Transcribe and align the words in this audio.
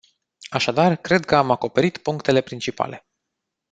Așadar, 0.49 0.95
cred 0.95 1.25
că 1.25 1.35
am 1.35 1.51
acoperit 1.51 1.97
punctele 1.97 2.41
principale. 2.41 3.05